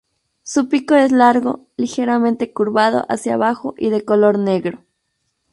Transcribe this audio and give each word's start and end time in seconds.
Su 0.41 0.67
pico 0.67 0.95
es 0.95 1.11
largo, 1.11 1.67
ligeramente 1.77 2.51
curvado 2.53 3.05
hacia 3.07 3.35
abajo 3.35 3.75
y 3.77 3.91
de 3.91 4.03
color 4.03 4.39
negro. 4.39 4.83